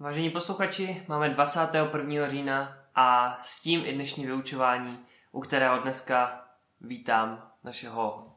[0.00, 2.28] Vážení posluchači, máme 21.
[2.28, 4.98] října a s tím i dnešní vyučování,
[5.32, 6.44] u kterého dneska
[6.80, 8.32] vítám našeho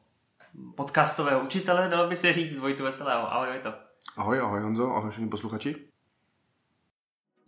[0.75, 3.33] podcastového učitele, dalo by se říct, Vojtu Veselého.
[3.33, 3.73] Ahoj Vojto.
[4.17, 5.75] Ahoj, ahoj Honzo, ahoj všichni posluchači.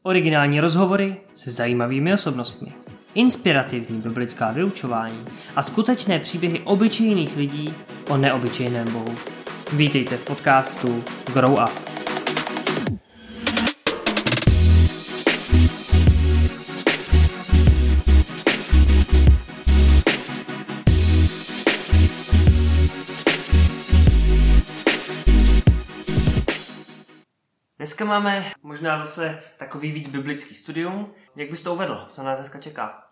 [0.03, 2.73] Originální rozhovory se zajímavými osobnostmi,
[3.13, 5.25] inspirativní biblická vyučování
[5.55, 7.73] a skutečné příběhy obyčejných lidí
[8.09, 9.15] o neobyčejném Bohu.
[9.73, 11.03] Vítejte v podcastu
[11.33, 11.92] Grow Up.
[27.83, 31.09] Dneska máme možná zase takový víc biblický studium.
[31.35, 32.07] Jak bys to uvedl?
[32.09, 33.03] Co nás dneska čeká?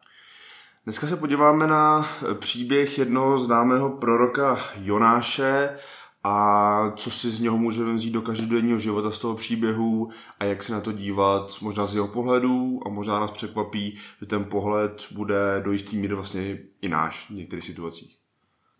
[0.83, 5.77] Dneska se podíváme na příběh jednoho známého proroka Jonáše
[6.23, 10.63] a co si z něho můžeme vzít do každodenního života z toho příběhu a jak
[10.63, 15.07] se na to dívat možná z jeho pohledu a možná nás překvapí, že ten pohled
[15.11, 18.17] bude do jistý míry vlastně i náš v některých situacích.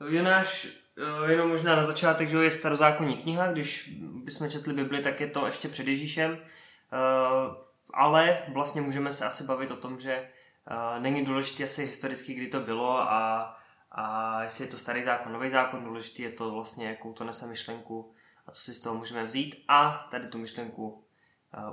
[0.08, 0.81] Jonáš
[1.28, 5.46] jenom možná na začátek, že je starozákonní kniha, když bychom četli Bibli, tak je to
[5.46, 7.56] ještě před Ježíšem, eh,
[7.94, 12.48] ale vlastně můžeme se asi bavit o tom, že eh, není důležité asi historicky, kdy
[12.48, 13.56] to bylo a,
[13.92, 17.48] a jestli je to starý zákon, nový zákon, důležité je to vlastně, jakou to nese
[17.48, 18.14] myšlenku
[18.48, 19.64] a co si z toho můžeme vzít.
[19.68, 21.04] A tady tu myšlenku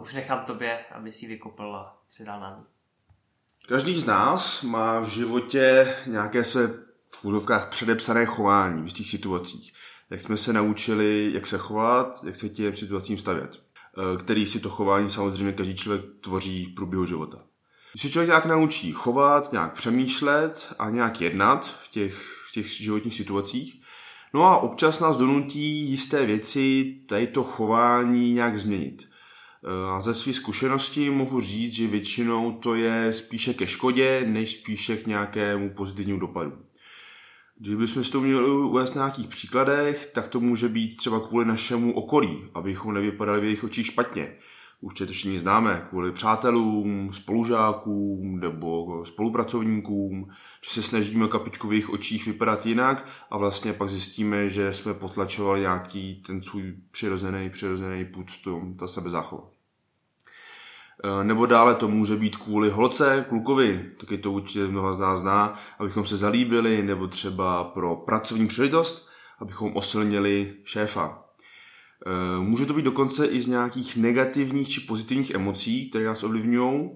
[0.01, 2.67] už nechám tobě, aby si ji vykopl a předal nám.
[3.69, 9.73] Každý z nás má v životě nějaké své v úzovkách předepsané chování v jistých situacích.
[10.11, 13.63] Jak jsme se naučili, jak se chovat, jak se těm situacím stavět.
[13.99, 17.39] E, který si to chování samozřejmě každý člověk tvoří v průběhu života.
[17.93, 22.15] Když se člověk nějak naučí chovat, nějak přemýšlet a nějak jednat v těch,
[22.49, 23.81] v těch životních situacích,
[24.35, 29.09] no a občas nás donutí jisté věci, tady to chování nějak změnit.
[29.65, 34.53] E, a ze své zkušenosti mohu říct, že většinou to je spíše ke škodě, než
[34.53, 36.68] spíše k nějakému pozitivnímu dopadu.
[37.61, 41.45] Když bychom si to měli uvést na nějakých příkladech, tak to může být třeba kvůli
[41.45, 44.37] našemu okolí, abychom nevypadali v jejich očích špatně.
[44.81, 50.29] Už to všichni známe, kvůli přátelům, spolužákům nebo spolupracovníkům,
[50.65, 54.95] že se snažíme kapičku v jejich očích vypadat jinak a vlastně pak zjistíme, že jsme
[54.95, 58.27] potlačovali nějaký ten svůj přirozený, přirozený půd,
[58.79, 59.58] ta sebezáchova.
[61.05, 65.21] Eh, nebo dále to může být kvůli holce, klukovi, taky to určitě mnoha z nás
[65.21, 71.25] zná, abychom se zalíbili, nebo třeba pro pracovní příležitost, abychom osilnili šéfa.
[72.07, 76.91] Eh, může to být dokonce i z nějakých negativních či pozitivních emocí, které nás ovlivňují,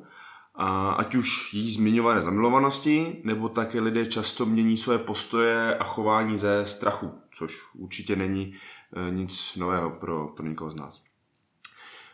[0.97, 6.67] ať už jejich zmiňované zamilovanosti, nebo také lidé často mění své postoje a chování ze
[6.67, 8.55] strachu, což určitě není
[8.97, 11.12] eh, nic nového pro, pro nikoho z nás.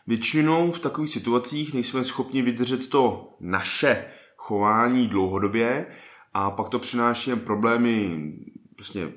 [0.08, 4.04] Většinou v takových situacích nejsme schopni vydržet to naše
[4.36, 5.86] chování dlouhodobě
[6.34, 8.32] a pak to přináší problémy
[8.76, 9.12] prostě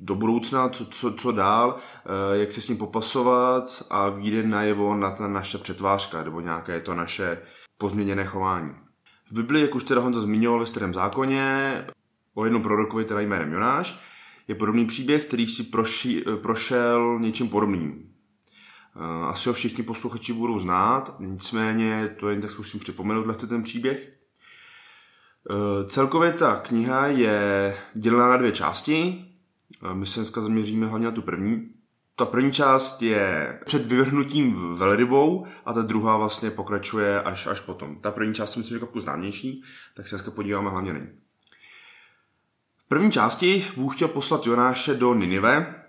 [0.00, 4.96] do budoucna, co, co, co dál, eh, jak se s ním popasovat a vyjde najevo
[4.96, 7.42] na ta naše přetvářka nebo nějaké to naše
[7.78, 8.74] pozměněné chování.
[9.26, 11.84] V Biblii, jak už teda Honza zmiňoval ve starém zákoně,
[12.34, 14.00] o jednom prorokovi, teda jménem Jonáš,
[14.48, 18.17] je podobný příběh, který si proši, prošel něčím podobným.
[18.98, 24.12] Eh, asi ho všichni posluchači budou znát, nicméně to jen tak zkusím připomenout ten příběh.
[25.50, 29.24] Eh, celkově ta kniha je dělená na dvě části.
[29.90, 31.68] Eh, my se dneska zaměříme hlavně na tu první.
[32.16, 37.96] Ta první část je před vyvrhnutím velrybou a ta druhá vlastně pokračuje až, až potom.
[38.00, 39.62] Ta první část je myslím, že známější,
[39.94, 41.08] tak se dneska podíváme hlavně na ní.
[42.76, 45.84] V první části Bůh chtěl poslat Jonáše do Ninive,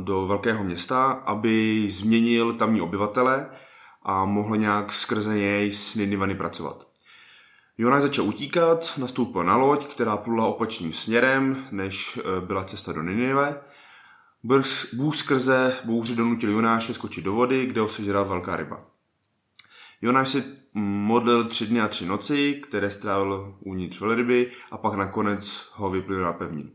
[0.00, 3.50] do velkého města, aby změnil tamní obyvatele
[4.02, 6.90] a mohl nějak skrze něj s Ninivany pracovat.
[7.78, 13.02] Jonáš začal utíkat, nastoupil na loď, která plula opačným směrem, než eh, byla cesta do
[13.02, 13.60] Ninive.
[14.92, 18.86] Bůh skrze bouři donutil Jonáše skočit do vody, kde ho sežrala velká ryba.
[20.02, 25.70] Jonáš si modlil tři dny a tři noci, které strávil uvnitř velryby a pak nakonec
[25.72, 26.70] ho vyplnil na pevninu.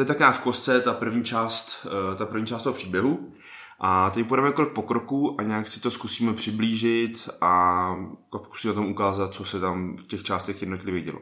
[0.00, 3.32] To je tak v kostce ta první část, eh, ta první část toho příběhu.
[3.80, 7.96] A teď půjdeme krok po kroku a nějak si to zkusíme přiblížit a
[8.30, 11.18] pokusíme tom ukázat, co se tam v těch částech jednotlivě dělo.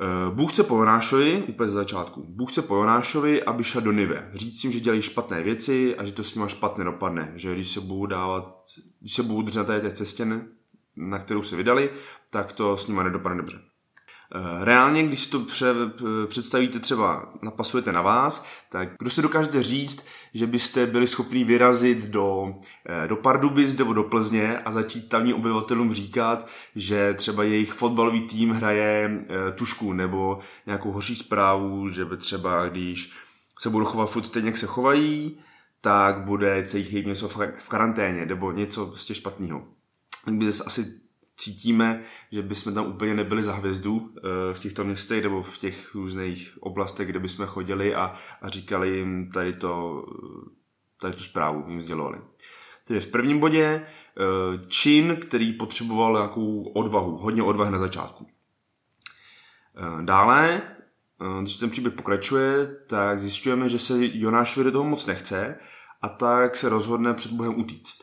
[0.00, 3.92] Eh, Bůh chce po Jonášovi, úplně z začátku, Bůh chce po Jonášovi, aby šel do
[3.92, 4.30] Nive.
[4.34, 7.32] Říct jim, že dělají špatné věci a že to s nimi špatně dopadne.
[7.34, 8.64] Že když se budou dávat,
[9.00, 10.26] když se budou držet na té cestě,
[10.96, 11.90] na kterou se vydali,
[12.30, 13.71] tak to s nimi nedopadne dobře.
[14.34, 15.74] Eh, reálně, když si to pře-
[16.26, 21.98] představíte třeba, napasujete na vás, tak kdo se dokážete říct, že byste byli schopni vyrazit
[21.98, 22.54] do,
[22.88, 28.20] eh, do Pardubic nebo do Plzně a začít tamní obyvatelům říkat, že třeba jejich fotbalový
[28.20, 33.12] tým hraje eh, tušku nebo nějakou horší zprávu, že by třeba když
[33.58, 35.38] se budou chovat furt stejně, jak se chovají,
[35.80, 37.28] tak bude celý jejich něco
[37.58, 39.64] v karanténě nebo něco prostě špatného.
[40.24, 41.01] Tak by asi
[41.42, 44.20] cítíme, že bychom tam úplně nebyli za hvězdu eh,
[44.54, 49.30] v těchto městech nebo v těch různých oblastech, kde bychom chodili a, a říkali jim
[49.30, 50.04] tady, to,
[51.00, 52.18] tady tu zprávu, jim sdělovali.
[52.84, 53.86] Tedy v prvním bodě eh,
[54.66, 58.26] čin, který potřeboval nějakou odvahu, hodně odvahy na začátku.
[59.76, 60.62] Eh, dále,
[61.40, 65.58] když ten příběh pokračuje, tak zjišťujeme, že se Jonášovi do toho moc nechce
[66.02, 68.01] a tak se rozhodne před Bohem utíct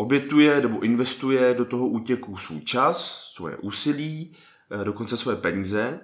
[0.00, 4.36] obětuje nebo investuje do toho útěku svůj čas, svoje úsilí,
[4.70, 6.00] eh, dokonce svoje peníze,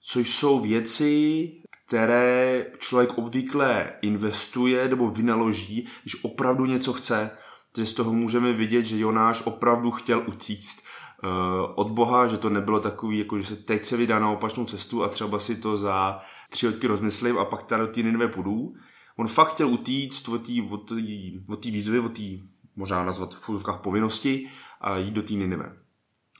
[0.00, 1.48] což jsou věci,
[1.86, 7.30] které člověk obvykle investuje nebo vynaloží, když opravdu něco chce.
[7.72, 11.30] Takže z toho můžeme vidět, že Jonáš opravdu chtěl utíct uh,
[11.74, 15.04] od Boha, že to nebylo takový, jako že se teď se vydá na opačnou cestu
[15.04, 18.74] a třeba si to za tři roky rozmyslím a pak tady do té půjdu.
[19.16, 24.48] On fakt chtěl utíct od té výzvy, od té možná nazvat v fuzovkách povinnosti
[24.80, 25.76] a jít do té Ninive.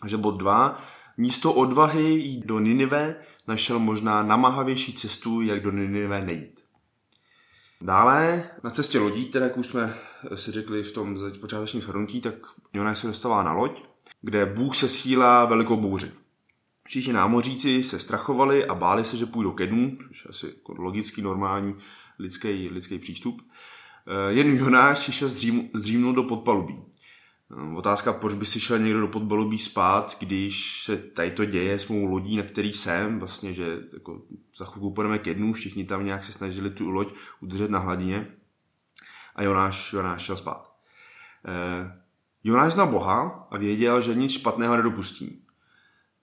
[0.01, 0.83] Takže bod dva,
[1.17, 3.17] místo odvahy jít do Ninive
[3.49, 6.61] našel možná namahavější cestu, jak do Ninive nejít.
[7.81, 9.95] Dále na cestě lodí, které jak už jsme
[10.35, 12.35] si řekli v tom počátečním shrnutí, tak
[12.73, 13.83] Jonáš se dostává na loď,
[14.21, 16.13] kde Bůh se sílá velikou bouři.
[16.85, 20.75] Všichni námoříci se strachovali a báli se, že půjdou ke dnu, což je asi jako
[20.79, 21.75] logický, normální
[22.19, 23.43] lidský, lidský přístup.
[24.07, 25.29] Eh, jen Jonáš šel
[25.75, 26.85] zdřímnout do podpalubí.
[27.53, 31.79] Eh, otázka, proč by si šel někdo do podpalubí spát, když se tady to děje
[31.79, 34.23] s mou lodí, na který jsem, vlastně, že jako,
[34.59, 38.27] za chvilku půjdeme ke dnu, všichni tam nějak se snažili tu loď udržet na hladině
[39.35, 40.73] a Jonáš, Jonáš šel spát.
[41.47, 41.99] Eh,
[42.45, 45.45] Jonáš znal Boha a věděl, že nic špatného nedopustí.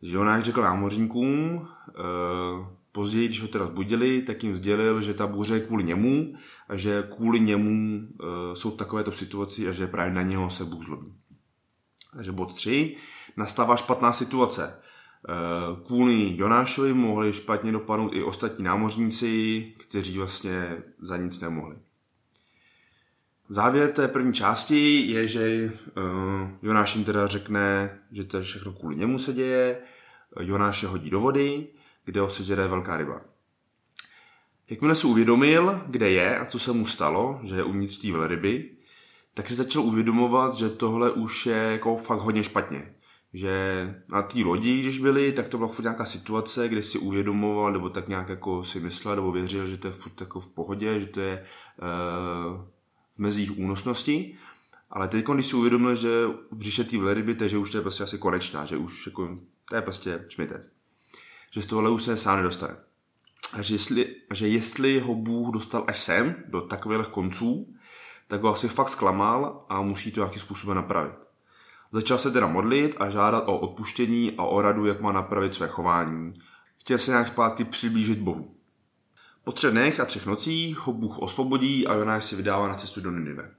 [0.02, 5.54] Jonáš řekl námořníkům, eh, Později, když ho teda zbudili, tak jim sdělil, že ta bouře
[5.54, 6.34] je kvůli němu
[6.70, 10.66] a že kvůli němu uh, jsou v takovéto situaci a že právě na něho se
[10.66, 11.14] Bůh zlobí.
[12.14, 12.96] Takže bod 3.
[13.38, 14.80] Nastává špatná situace.
[15.30, 21.76] Uh, kvůli Jonášovi mohli špatně dopadnout i ostatní námořníci, kteří vlastně za nic nemohli.
[23.50, 28.96] Závěr té první části je, že uh, Jonáš jim teda řekne, že to všechno kvůli
[28.96, 29.82] němu se děje,
[30.40, 31.68] Jonáše hodí do vody,
[32.10, 33.22] kde ho sežere velká ryba.
[34.70, 38.70] Jakmile si uvědomil, kde je a co se mu stalo, že je uvnitř té velryby,
[39.34, 42.94] tak si začal uvědomovat, že tohle už je jako fakt hodně špatně.
[43.34, 43.54] Že
[44.08, 47.90] na té lodi, když byli, tak to byla furt nějaká situace, kde si uvědomoval, nebo
[47.90, 51.06] tak nějak jako si myslel, nebo věřil, že to je furt jako v pohodě, že
[51.06, 52.62] to je uh,
[53.16, 54.38] v mezích únosnosti.
[54.90, 56.10] Ale teď, když si uvědomil, že
[56.52, 59.40] břiše té velryby, takže už to je prostě asi konečná, že už jako,
[59.70, 60.79] to je prostě šmitec
[61.52, 62.76] že z tohohle už se sám nedostane.
[63.54, 67.74] A že jestli, že jestli ho Bůh dostal až sem, do takových konců,
[68.28, 71.16] tak ho asi fakt zklamal a musí to nějakým způsobem napravit.
[71.92, 75.68] Začal se teda modlit a žádat o odpuštění a o radu, jak má napravit své
[75.68, 76.34] chování.
[76.78, 78.56] Chtěl se nějak zpátky přiblížit Bohu.
[79.44, 83.02] Po třech dnech a třech nocích ho Bůh osvobodí a Jonáš si vydává na cestu
[83.02, 83.52] do Ninive.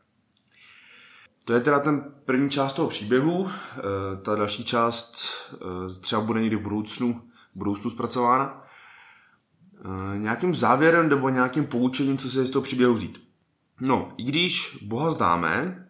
[1.44, 3.50] To je teda ten první část toho příběhu.
[3.50, 5.14] E, ta další část
[5.54, 8.64] e, třeba bude někdy v budoucnu budoucnu zpracována.
[10.14, 13.22] E, nějakým závěrem nebo nějakým poučením, co se z toho příběhu vzít.
[13.80, 15.86] No, i když Boha známe,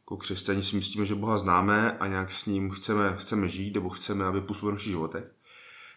[0.00, 3.88] jako křesťani si myslíme, že Boha známe a nějak s ním chceme, chceme žít nebo
[3.88, 5.24] chceme, aby působil v našich životech,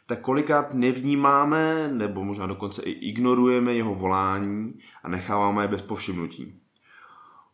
[0.08, 4.74] tak kolikrát nevnímáme nebo možná dokonce i ignorujeme jeho volání
[5.04, 6.60] a necháváme je bez povšimnutí.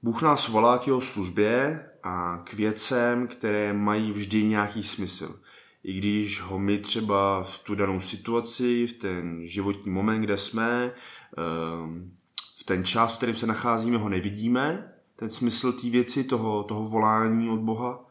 [0.03, 5.39] Bůh nás volá k jeho službě a k věcem, které mají vždy nějaký smysl
[5.83, 10.91] i když ho my třeba v tu danou situaci, v ten životní moment, kde jsme,
[11.37, 12.11] ehm,
[12.59, 16.89] v ten čas, v kterém se nacházíme, ho nevidíme, ten smysl té věci, toho, toho
[16.89, 18.05] volání od Boha,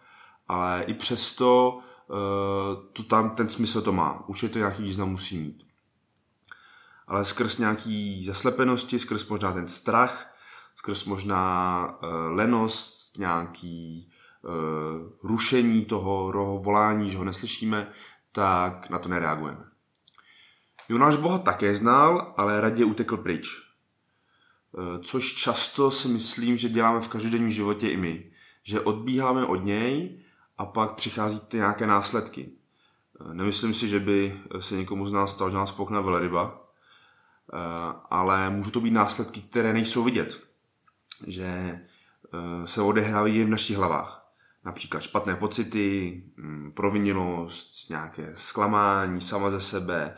[0.48, 4.28] ale i přesto eh, to tam ten smysl to má.
[4.28, 5.64] Už je to nějaký význam musí mít.
[7.06, 10.34] Ale skrz nějaký zaslepenosti, skrz možná ten strach,
[10.74, 14.10] skrz možná eh, lenost, nějaký
[15.22, 17.92] rušení toho, toho volání, že ho neslyšíme,
[18.32, 19.64] tak na to nereagujeme.
[20.88, 23.68] Jonáš Boha také znal, ale raději utekl pryč.
[24.78, 28.30] Eh, což často si myslím, že děláme v každodenním životě i my.
[28.62, 30.20] Že odbíháme od něj
[30.58, 32.52] a pak přichází ty nějaké následky.
[33.32, 36.60] Nemyslím si, že by se někomu z nás stala, že nás pokne velryba,
[38.10, 40.40] ale můžou to být následky, které nejsou vidět.
[41.26, 41.80] Že
[42.64, 44.17] se odehrávají v našich hlavách.
[44.64, 50.14] Například špatné pocity, mm, proviněnost, nějaké zklamání sama ze sebe,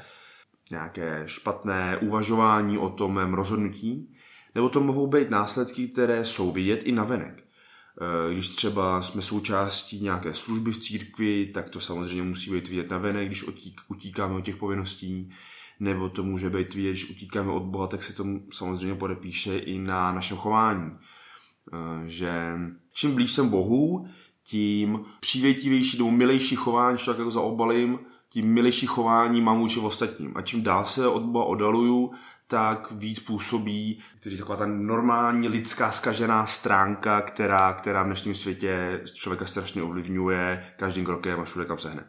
[0.70, 4.16] nějaké špatné uvažování o tom mém rozhodnutí,
[4.54, 7.44] nebo to mohou být následky, které jsou vidět i navenek.
[8.00, 12.90] Eh, když třeba jsme součástí nějaké služby v církvi, tak to samozřejmě musí být vidět
[12.90, 13.44] navenek, když
[13.88, 15.30] utíkáme od těch povinností,
[15.80, 19.78] nebo to může být vidět, když utíkáme od Boha, tak se to samozřejmě podepíše i
[19.78, 20.90] na našem chování.
[21.72, 22.32] Eh, že
[22.92, 24.06] čím blíž jsem Bohu,
[24.50, 30.32] tím přívětivější nebo milejší chování, když tak jako zaobalím, tím milejší chování mám vůči ostatním.
[30.34, 32.10] A čím dál se od Boha odaluju,
[32.46, 39.00] tak víc působí který taková ta normální lidská skažená stránka, která, která v dnešním světě
[39.14, 42.04] člověka strašně ovlivňuje každým krokem a všude kam se hne.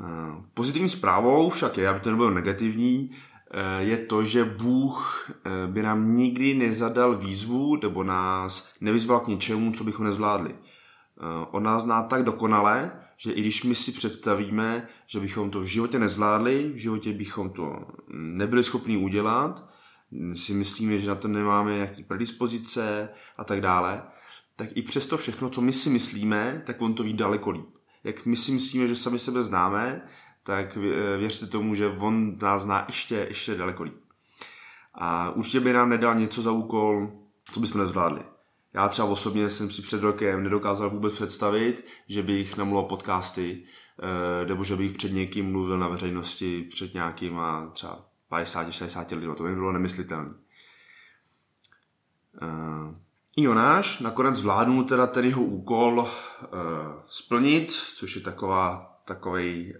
[0.00, 3.10] Eh, pozitivní zprávou však je, aby to nebylo negativní,
[3.50, 9.28] eh, je to, že Bůh eh, by nám nikdy nezadal výzvu nebo nás nevyzval k
[9.28, 10.54] něčemu, co bychom nezvládli.
[11.50, 15.64] On nás zná tak dokonale, že i když my si představíme, že bychom to v
[15.64, 19.70] životě nezvládli, v životě bychom to nebyli schopni udělat,
[20.34, 24.02] si myslíme, že na to nemáme nějaký predispozice a tak dále,
[24.56, 27.68] tak i přesto všechno, co my si myslíme, tak on to ví daleko líp.
[28.04, 30.02] Jak my si myslíme, že sami sebe známe,
[30.42, 30.76] tak
[31.18, 34.00] věřte tomu, že on nás zná ještě, ještě daleko líp.
[34.94, 37.12] A určitě by nám nedal něco za úkol,
[37.52, 38.22] co bychom nezvládli.
[38.74, 43.64] Já třeba osobně jsem si před rokem nedokázal vůbec představit, že bych namluvil podcasty,
[44.42, 49.34] eh, nebo že bych před někým mluvil na veřejnosti, před nějakýma třeba 50-60 lidmi.
[49.36, 50.30] To by bylo nemyslitelné.
[52.42, 52.94] Eh,
[53.36, 56.46] I Jonáš nakonec zvládnul teda ten jeho úkol eh,
[57.06, 59.74] splnit, což je taková, takový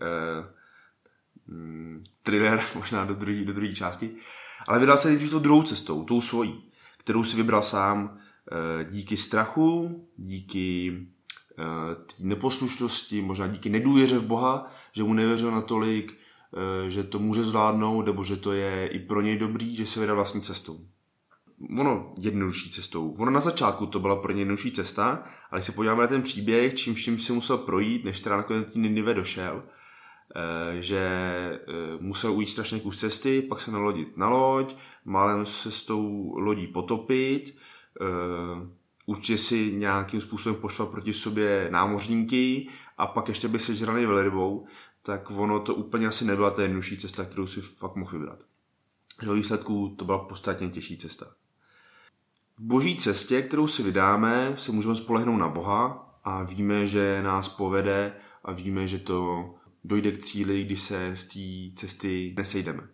[1.47, 4.17] mm, thriller možná do druhé do druhé části,
[4.69, 8.30] ale vydal se nejdřív tou druhou cestou, tou svojí, kterou si vybral sám, Eh,
[8.91, 10.97] díky strachu, díky
[11.59, 16.19] eh, té neposlušnosti, možná díky nedůvěře v Boha, že mu nevěřil natolik,
[16.87, 20.01] eh, že to může zvládnout, nebo že to je i pro něj dobrý, že se
[20.01, 20.81] vydal vlastní cestou.
[21.79, 23.15] Ono jednodušší cestou.
[23.19, 26.23] Ono na začátku to byla pro něj jednodušší cesta, ale když se podíváme na ten
[26.23, 29.63] příběh, čím vším si musel projít, než teda nakonec tý Ninive došel,
[30.81, 31.09] že
[32.01, 36.67] musel ujít strašně kus cesty, pak se nalodit na loď, málem se s tou lodí
[36.67, 37.55] potopit,
[39.07, 42.69] určitě si nějakým způsobem poštval proti sobě námořníky
[42.99, 44.67] a pak ještě by se žrali velrybou,
[45.03, 48.39] tak ono to úplně asi nebyla ta jednodušší cesta, kterou si fakt mohl vybrat.
[49.23, 51.27] Do výsledku to byla podstatně těžší cesta.
[52.59, 57.49] V boží cestě, kterou si vydáme, se můžeme spolehnout na Boha a víme, že nás
[57.49, 58.13] povede
[58.45, 59.51] a víme, že to
[59.85, 62.89] dojde k cíli, kdy se z té cesty nesejdeme.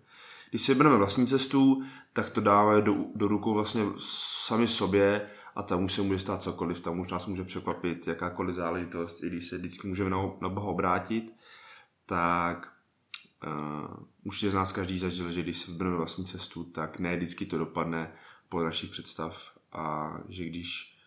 [0.50, 3.84] Když si vybereme vlastní cestu, tak to dáme do, do rukou vlastně
[4.46, 8.54] sami sobě a tam už se může stát cokoliv, tam už nás může překvapit jakákoliv
[8.54, 11.34] záležitost, i když se vždycky můžeme na, na Boha obrátit,
[12.06, 12.72] tak
[13.46, 17.46] uh, určitě z nás každý zažil, že když si vybereme vlastní cestu, tak ne vždycky
[17.46, 18.12] to dopadne
[18.48, 19.58] po našich představ.
[19.72, 20.98] A že když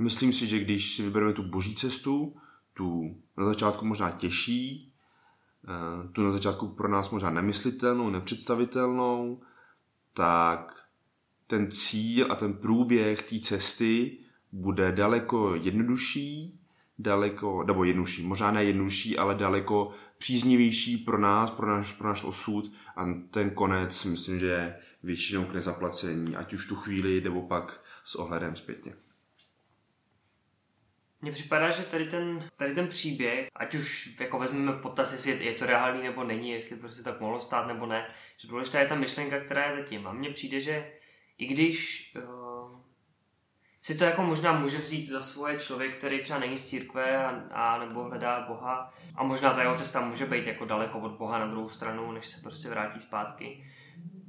[0.00, 2.36] myslím si, že když si vybereme tu boží cestu,
[2.74, 4.92] tu na začátku možná těžší,
[6.12, 9.40] tu na začátku pro nás možná nemyslitelnou, nepředstavitelnou,
[10.14, 10.86] tak
[11.46, 14.18] ten cíl a ten průběh té cesty
[14.52, 16.60] bude daleko jednodušší,
[16.98, 22.24] daleko, nebo jednodušší, možná ne jednodušší, ale daleko příznivější pro nás, pro náš, pro náš
[22.24, 27.42] osud a ten konec myslím, že je většinou k nezaplacení, ať už tu chvíli, nebo
[27.42, 28.94] pak s ohledem zpětně.
[31.26, 35.42] Mně připadá, že tady ten, tady ten příběh, ať už jako vezmeme potaz, jestli je,
[35.42, 38.06] je to reálný nebo není, jestli prostě tak mohlo stát nebo ne,
[38.36, 40.06] že důležitá je ta myšlenka, která je zatím.
[40.06, 40.92] A mně přijde, že
[41.38, 42.78] i když uh,
[43.82, 47.28] si to jako možná může vzít za svoje člověk, který třeba není z církve a,
[47.50, 51.38] a nebo hledá Boha a možná ta jeho cesta může být jako daleko od Boha
[51.38, 53.64] na druhou stranu, než se prostě vrátí zpátky,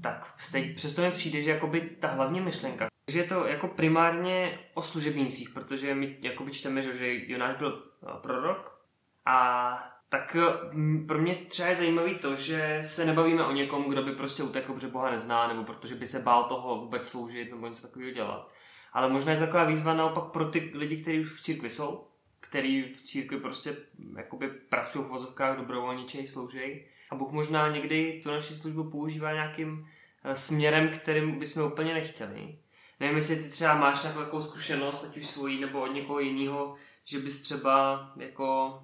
[0.02, 0.36] tak
[0.76, 5.50] přesto mi přijde, že jakoby ta hlavní myšlenka, že je to jako primárně o služebnících,
[5.50, 6.92] protože my jakoby čteme, že
[7.28, 8.82] Jonáš byl eh, prorok
[9.26, 14.04] a tak eh, pro mě třeba je zajímavý to, že se nebavíme o někom, kdo
[14.04, 17.68] by prostě utekl, protože Boha nezná, nebo protože by se bál toho vůbec sloužit, nebo
[17.68, 18.52] něco takového dělat.
[18.94, 22.08] Ale možná je to taková výzva naopak pro ty lidi, kteří už v církvi jsou,
[22.40, 23.76] kteří v církvi prostě
[24.18, 26.86] jakoby pracují v vozovkách, dobrovolničej, slouží.
[27.12, 29.88] A Bůh možná někdy tu naši službu používá nějakým
[30.24, 32.58] eh, směrem, kterým bychom úplně nechtěli.
[33.00, 37.20] Nevím, jestli ty třeba máš nějakou zkušenost, ať už svojí nebo od někoho jiného, že
[37.20, 38.80] bys třeba jako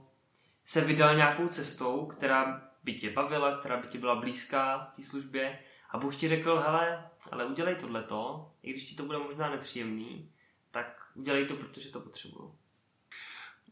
[0.65, 5.03] se vydal nějakou cestou, která by tě bavila, která by ti byla blízká v té
[5.03, 9.50] službě a Bůh ti řekl, hele, ale udělej tohleto, i když ti to bude možná
[9.50, 10.29] nepříjemný,
[10.72, 12.55] tak udělej to, protože to potřebuju.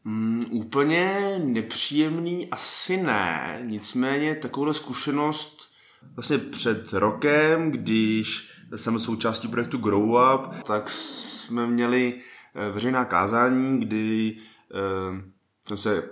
[0.03, 5.71] Mm, úplně nepříjemný asi ne, nicméně takovou zkušenost
[6.15, 12.13] vlastně před rokem, když jsem součástí projektu Grow Up, tak jsme měli
[12.55, 14.37] eh, veřejná kázání, kdy
[14.73, 15.19] uh,
[15.67, 16.09] jsem se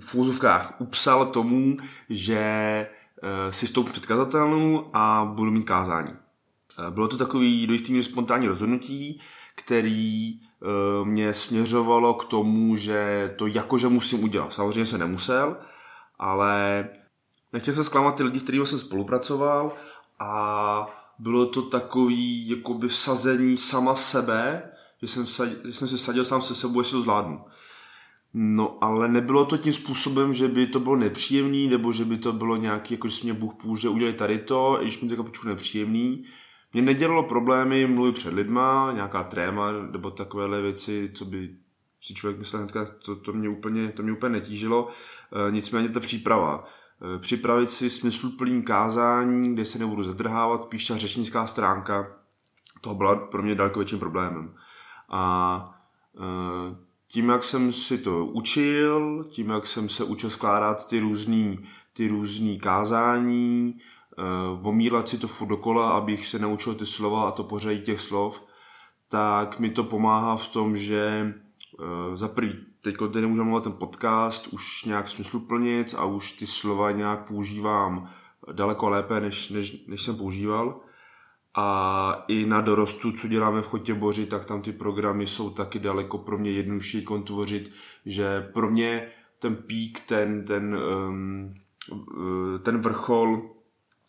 [0.00, 1.76] v fůzovkách upsal tomu,
[2.08, 2.86] že
[3.22, 4.34] uh, si stoupnu před
[4.92, 6.16] a budu mít kázání.
[6.90, 9.20] Bylo to takový do spontánní rozhodnutí,
[9.54, 10.40] který
[11.04, 14.52] mě směřovalo k tomu, že to jakože musím udělat.
[14.52, 15.56] Samozřejmě se nemusel,
[16.18, 16.88] ale
[17.52, 19.72] nechtěl jsem zklamat ty lidi, s kterými jsem spolupracoval
[20.18, 24.62] a bylo to takový jakoby vsazení sama sebe,
[25.02, 25.26] že jsem,
[25.64, 27.40] že jsem se sadil sám se sebou, jestli to zvládnu.
[28.34, 32.32] No, ale nebylo to tím způsobem, že by to bylo nepříjemný, nebo že by to
[32.32, 35.14] bylo nějaký, jako že si mě Bůh půjde, udělej tady to, i když mi to
[35.14, 36.24] jako nepříjemný.
[36.72, 41.56] Mě nedělalo problémy mluvit před lidma, nějaká tréma, nebo takovéhle věci, co by
[42.00, 44.88] si člověk myslel hnedka, to, to, mě úplně, to mě úplně netížilo.
[45.48, 46.64] E, nicméně ta příprava.
[47.04, 52.16] Eh, připravit si smysluplný kázání, kde se nebudu zadrhávat, píš ta řečnická stránka,
[52.80, 54.54] to byla pro mě daleko větším problémem.
[55.08, 55.64] A
[56.16, 56.76] eh,
[57.08, 61.58] tím, jak jsem si to učil, tím, jak jsem se učil skládat ty různý,
[61.92, 63.78] ty různý kázání,
[64.18, 64.22] eh,
[64.68, 68.42] omílat si to furt dokola, abych se naučil ty slova a to pořadí těch slov,
[69.08, 71.34] tak mi to pomáhá v tom, že
[72.14, 76.90] za prvý teď tady můžeme mluvit ten podcast už nějak smysluplnit a už ty slova
[76.90, 78.10] nějak používám
[78.52, 80.80] daleko lépe, než, než, než jsem používal.
[81.54, 85.78] A i na dorostu, co děláme v Chotě Boři, tak tam ty programy jsou taky
[85.78, 87.72] daleko pro mě jednodušší kontvořit,
[88.06, 89.08] že pro mě
[89.38, 91.54] ten pík, ten, ten, um,
[92.62, 93.50] ten vrchol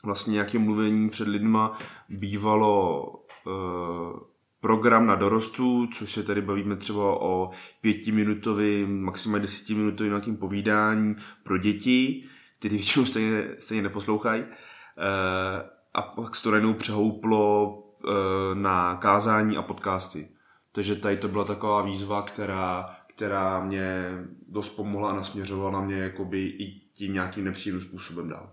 [0.03, 1.77] vlastně nějakým mluvení před lidma
[2.09, 3.05] bývalo
[3.45, 4.32] uh,
[4.63, 7.51] program na dorostu, což se tady bavíme třeba o
[7.81, 12.23] pětiminutovým, maximálně desetiminutovým nějakým povídání pro děti,
[12.59, 14.43] který většinou stejně, stejně neposlouchají.
[14.43, 18.09] Eh, a pak se to najednou přehouplo eh,
[18.53, 20.27] na kázání a podcasty.
[20.71, 24.09] Takže tady to byla taková výzva, která, která mě
[24.47, 28.49] dost pomohla a nasměřovala mě jakoby i tím nějakým nepříjemným způsobem dál.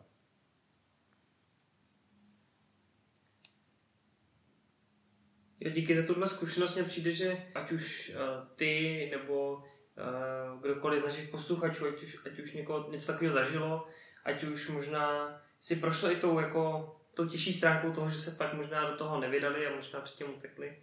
[5.68, 11.04] Díky za tuhle zkušenost mě přijde, že ať už uh, ty nebo uh, kdokoliv z
[11.04, 13.88] našich posluchačů, ať už, ať už někoho něco takového zažilo,
[14.24, 18.54] ať už možná si prošlo i tou, jako, tou těžší stránkou toho, že se pak
[18.54, 20.76] možná do toho nevydali a možná předtím utekli,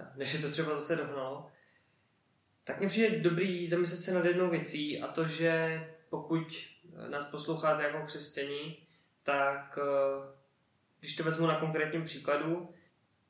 [0.00, 1.50] uh, než je to třeba zase dohnalo,
[2.64, 6.46] tak mně přijde dobrý zamyslet se nad jednou věcí a to, že pokud
[7.08, 8.86] nás posloucháte jako křesťani,
[9.22, 9.78] tak
[11.00, 12.74] když to vezmu na konkrétním příkladu,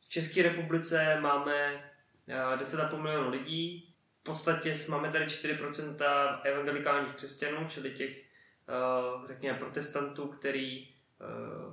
[0.08, 1.90] v České republice máme
[2.28, 9.58] 10,5 eh, milionu lidí, v podstatě máme tady 4% evangelikálních křesťanů, čili těch, eh, řekněme,
[9.58, 10.88] protestantů, který,
[11.20, 11.24] eh,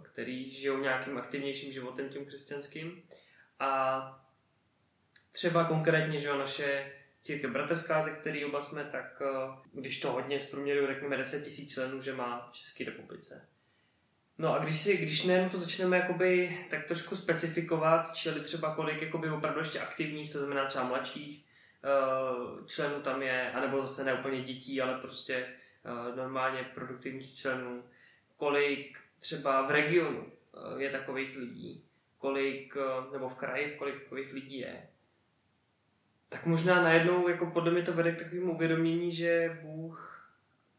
[0.01, 3.03] který žijou nějakým aktivnějším životem tím křesťanským.
[3.59, 4.01] A
[5.31, 9.21] třeba konkrétně, že naše církev bratrská, ze který oba jsme, tak
[9.73, 13.47] když to hodně zprůměru, řekněme 10 000 členů, že má v České republice.
[14.37, 19.01] No a když, si, když nejenom to začneme jakoby tak trošku specifikovat, čili třeba kolik
[19.01, 21.45] jakoby opravdu ještě aktivních, to znamená třeba mladších
[21.83, 25.47] uh, členů tam je, anebo zase ne úplně dětí, ale prostě
[25.85, 27.83] uh, normálně produktivních členů,
[28.37, 31.83] kolik třeba v regionu uh, je takových lidí,
[32.17, 32.77] kolik,
[33.11, 34.87] nebo v kraji, kolik takových lidí je,
[36.29, 40.29] tak možná najednou jako podle mě to vede k takovému uvědomění, že Bůh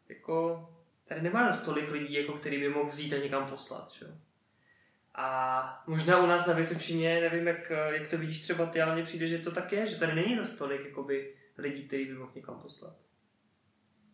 [0.09, 0.69] jako
[1.09, 3.93] tady nemá za tolik lidí, jako který by mohl vzít a někam poslat.
[3.93, 4.07] Že?
[5.15, 9.05] A možná u nás na Vysočině, nevím, jak, jak to vidíš třeba ty, ale mně
[9.05, 12.33] přijde, že to tak je, že tady není za tolik jakoby, lidí, který by mohl
[12.35, 12.97] někam poslat.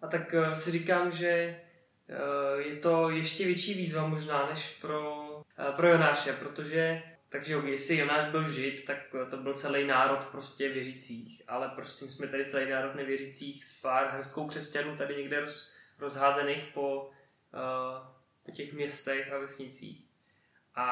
[0.03, 1.61] A tak uh, si říkám, že
[2.09, 5.29] uh, je to ještě větší výzva možná než pro,
[5.69, 8.99] uh, pro Jonáše, protože takže jestli Jonáš byl žid, tak
[9.31, 14.11] to byl celý národ prostě věřících, ale prostě jsme tady celý národ nevěřících s pár
[14.15, 15.72] hrstkou křesťanů tady někde roz,
[16.03, 17.11] rozházených po,
[17.55, 18.07] uh,
[18.43, 20.05] po těch městech a vesnicích.
[20.75, 20.87] A,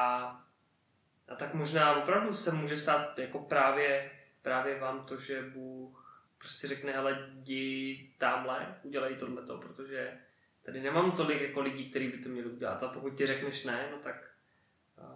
[1.27, 6.01] a tak možná opravdu se může stát jako právě, právě vám to, že Bůh
[6.37, 10.17] prostě řekne, hele, jdi tamhle, udělej tohleto, protože
[10.63, 12.83] tady nemám tolik jako lidí, kteří by to měli udělat.
[12.83, 14.31] A pokud ti řekneš ne, no tak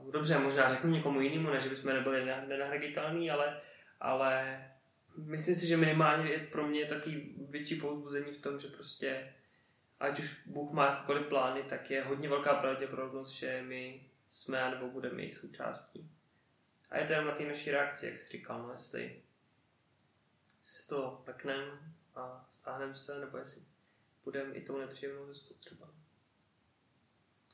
[0.03, 3.61] uh, dobře, možná řeknu někomu jinému, ne, že bychom nebyli nenahraditelní, ale,
[3.99, 4.63] ale
[5.17, 9.33] myslím si, že minimálně je pro mě takový větší povzbuzení v tom, že prostě
[9.99, 14.87] ať už Bůh má jakékoliv plány, tak je hodně velká pravděpodobnost, že my jsme nebo
[14.87, 16.11] budeme jejich součástí.
[16.89, 19.21] A je to jenom na té naší reakci, jak jsi říkal, no jestli
[20.61, 23.61] si to peknem a stáhneme se, nebo jestli
[24.23, 25.87] budeme i tou nepříjemnou cestou třeba.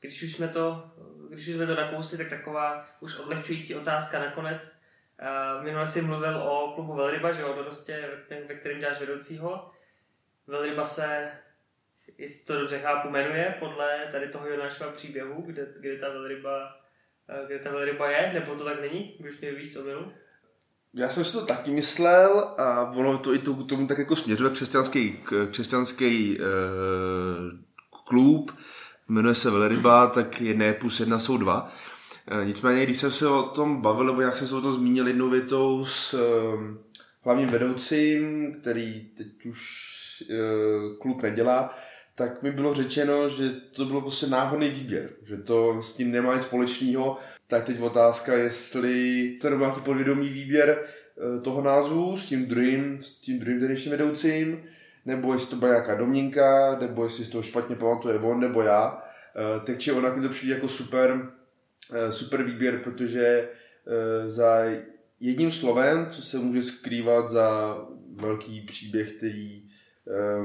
[0.00, 0.92] Když už jsme to,
[1.30, 4.76] když už jsme to nakousli, tak taková už odlehčující otázka nakonec.
[5.22, 9.72] Uh, minule jsi mluvil o klubu Velryba, že o dorostě, ve, ve kterém děláš vedoucího.
[10.46, 11.32] Velryba se,
[12.18, 16.76] jestli to dobře chápu, jmenuje podle tady toho našeho příběhu, kde, kde ta velryba
[17.28, 20.12] eh, kde ta velryba je, nebo to tak není, když mi víš, co milu?
[20.94, 24.50] Já jsem si to taky myslel a ono to i to, tomu tak jako směřuje
[24.50, 25.18] křesťanský,
[25.50, 26.46] křesťanský uh,
[28.08, 28.56] klub,
[29.08, 31.72] jmenuje se Velryba, tak jedné plus jedna jsou dva.
[32.32, 35.08] Uh, nicméně, když jsem se o tom bavil, nebo jak jsem se o tom zmínil
[35.08, 36.60] jednou větou s uh,
[37.24, 39.92] hlavním vedoucím, který teď už
[41.00, 41.74] klub nedělá,
[42.14, 46.34] tak mi bylo řečeno, že to bylo prostě náhodný výběr, že to s tím nemá
[46.34, 47.18] nic společného.
[47.46, 53.02] Tak teď otázka, jestli to nebo nějaký podvědomý výběr eh, toho názvu s tím druhým,
[53.02, 54.64] s tím druhým tehdejším vedoucím,
[55.06, 59.02] nebo jestli to byla nějaká domněnka, nebo jestli toho špatně pamatuje on nebo já.
[59.36, 61.30] Eh, takže ona mi to přijde jako super,
[61.94, 63.48] eh, super výběr, protože
[64.26, 64.64] za
[65.20, 67.78] jedním slovem, co se může skrývat za
[68.14, 69.68] velký příběh, který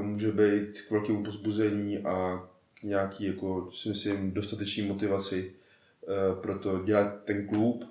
[0.02, 5.54] může být k velkému pozbuzení a k nějaký, jako, si myslím, dostatečný motivaci
[6.02, 7.84] eh, pro to dělat ten klub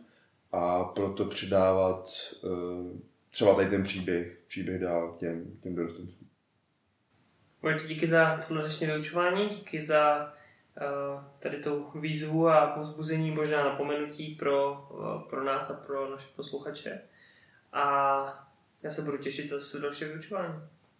[0.51, 2.09] a proto předávat
[2.43, 2.99] eh,
[3.29, 6.27] třeba tady ten příběh, příběh dál těm, těm dorostencům.
[7.61, 10.33] Vojtu, díky za tohle dnešní vyučování, díky za
[11.39, 14.87] tady tu výzvu a pozbuzení, možná napomenutí pro,
[15.29, 17.01] pro nás a pro naše posluchače.
[17.73, 18.47] A
[18.83, 20.53] já se budu těšit zase další vyučování.